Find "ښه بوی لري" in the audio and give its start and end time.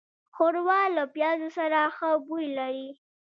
1.95-2.89